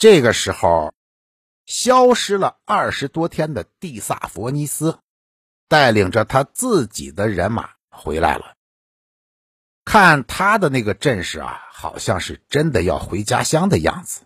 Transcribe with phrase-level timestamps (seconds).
[0.00, 0.94] 这个时候，
[1.66, 4.98] 消失了二十多天的蒂萨佛尼斯
[5.68, 8.56] 带领着他自己的人马回来了。
[9.84, 14.22] 看他的那个阵势啊，好像是真的要回家乡的样子。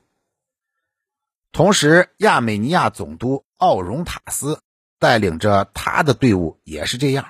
[1.50, 4.62] 同时，亚美尼亚总督奥荣塔斯
[5.00, 7.26] 带领着他的队伍也是这样，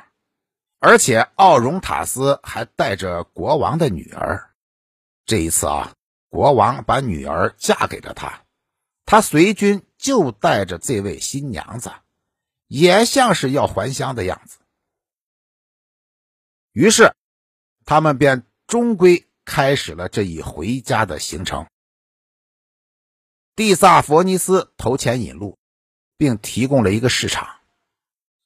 [0.81, 4.51] 而且奥荣塔斯还带着国王的女儿。
[5.25, 5.95] 这一次啊，
[6.35, 8.43] 国王把女儿嫁给了他，
[9.05, 11.93] 他随军就带着这位新娘子，
[12.67, 14.59] 也像是要还乡的样子。
[16.73, 17.15] 于是。
[17.87, 21.67] 他们便终归开始了这一回家的行程。
[23.55, 25.59] 蒂萨佛尼斯投钱引路，
[26.17, 27.61] 并提供了一个市场。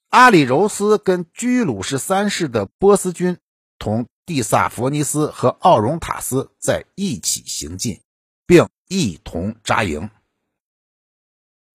[0.09, 3.39] 阿里柔斯跟居鲁士三世的波斯军
[3.77, 7.99] 同蒂萨佛尼斯和奥荣塔斯在一起行进，
[8.45, 10.11] 并一同扎营。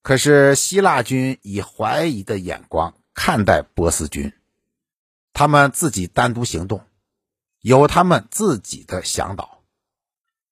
[0.05, 4.33] 可是希腊军以怀疑的眼光看待波斯军，
[5.33, 6.86] 他们自己单独行动。
[7.61, 9.64] 有他们自己的向导。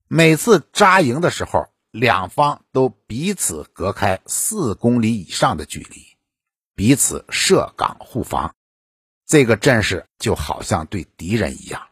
[0.08, 6.04] 每次扎营的时候，两方都彼此隔开四公里以上的距离，
[6.74, 8.56] 彼此设岗护防。
[9.24, 11.90] 这个阵势就好像对敌人一样。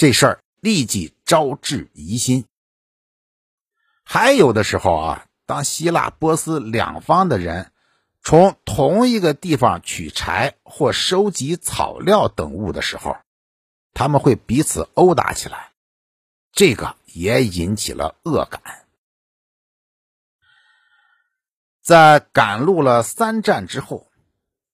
[0.00, 2.46] 这事儿立即招致疑心。
[4.02, 7.70] 还有的时候啊，当希腊、波斯两方的人
[8.22, 13.18] 从同一个地方取柴或收集草料等物的时候，
[13.92, 15.72] 他们会彼此殴打起来，
[16.50, 18.86] 这个也引起了恶感。
[21.82, 24.10] 在赶路了三站之后，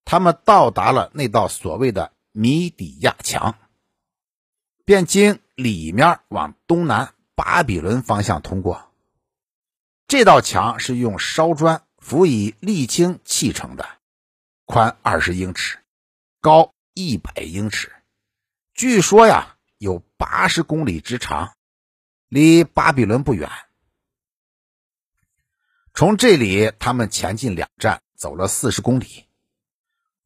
[0.04, 3.58] 他们到达了那道所谓的米底亚墙，
[4.86, 8.92] 便经里面往东南巴比伦方向通过。
[10.06, 13.84] 这道墙是用烧砖辅以沥青砌成的，
[14.64, 15.80] 宽二十英尺，
[16.40, 17.92] 高一百英尺。
[18.74, 21.56] 据说呀，有八十公里之长，
[22.28, 23.50] 离巴比伦不远。
[25.94, 29.24] 从这里，他们前进两站，走了四十公里。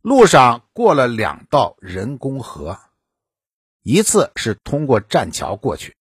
[0.03, 2.79] 路上过了两道人工河，
[3.83, 5.97] 一次是通过栈桥过去，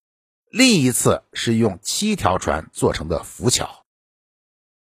[0.52, 3.86] 另一次是用七条船做成的浮桥。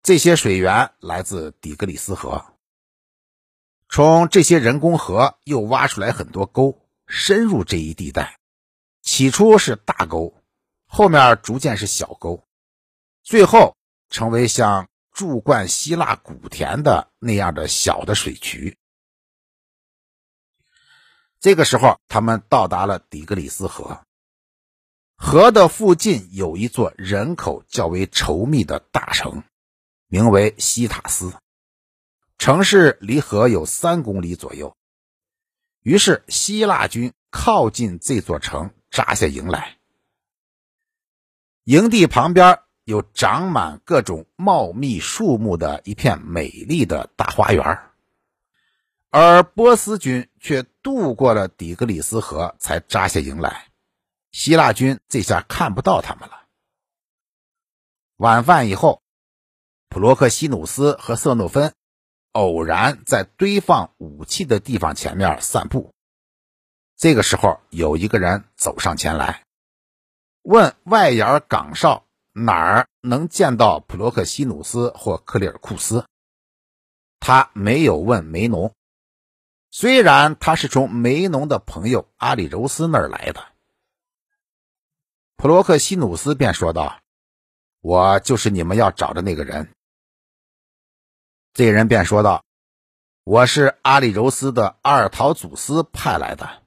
[0.03, 2.45] 这些水源来自底格里斯河。
[3.89, 6.81] 从这些人工河又挖出来很多沟。
[7.07, 8.39] 深入这一地带，
[9.03, 10.41] 起初是大沟，
[10.87, 12.43] 后面逐渐是小沟，
[13.21, 13.75] 最后
[14.09, 18.79] 成为像注灌希腊古田的那样的小的水渠。
[21.39, 24.01] 这个时候，他们到达了底格里斯河，
[25.15, 29.43] 河的附近有一座人口较为稠密的大城，
[30.07, 31.33] 名为西塔斯，
[32.37, 34.75] 城市离河有三公里左右。
[35.81, 39.77] 于是，希腊军靠近这座城扎下营来。
[41.65, 47.79] 营地旁边有长满各种茂密树木的一片美丽的大花园，
[49.17, 53.69] 而波斯军却渡过了底格里斯河才扎下营来。
[54.33, 56.47] 希腊军这下看不到他们了。
[58.17, 59.01] 晚饭以后，
[59.87, 61.73] 普罗克西努斯和瑟诺芬。
[62.33, 65.93] 偶然在堆放武器的地方前面散步，
[66.97, 69.45] 这个时候有一个人走上前来，
[70.41, 76.05] 问外沿岗哨哪儿能见到普罗克西努斯或克里尔库斯。
[77.21, 78.73] 他没有问梅农，
[79.77, 83.45] 虽然他是从梅农的朋友阿里柔斯那儿来的。
[85.35, 87.01] 普罗克西努斯便说道
[87.83, 89.69] ：“我就是你们要找的那个人。”
[91.51, 92.45] 这人便说道
[93.25, 96.63] ：“我是阿里柔斯的阿尔陶祖斯派来的，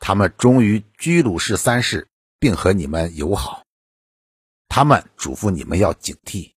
[0.00, 2.08] 他们忠于居鲁士三世，
[2.40, 3.62] 并和你们友好。
[4.66, 6.54] 他们嘱咐你们要警惕，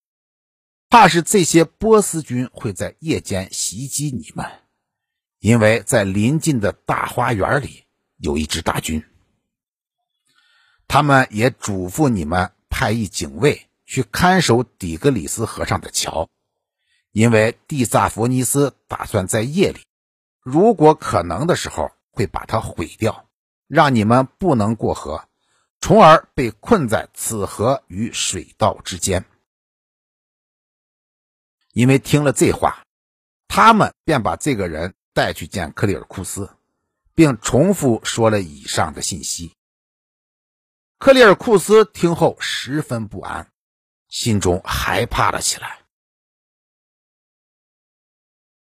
[0.90, 4.65] 怕是这些波斯军会在夜间袭击你们，
[5.46, 7.84] 因为在临近的大花园里
[8.18, 9.04] 有一支大军。
[10.88, 16.28] 他们也嘱咐你们派一警卫去看守底格里斯河上的桥。”
[17.14, 19.86] 因为蒂萨佛尼斯打算在夜里，
[20.42, 23.30] 如果可能的时候，会把它毁掉，
[23.68, 25.30] 让你们不能过河，
[25.80, 29.24] 从而被困在此河与水道之间。
[31.74, 32.84] 因为听了这话，
[33.48, 36.58] 他们便把这个人带去见克里尔库斯，
[37.14, 39.56] 并重复说了以上的信息。
[41.00, 43.50] 克里尔库斯听后十分不安，
[44.10, 45.85] 心中害怕了起来。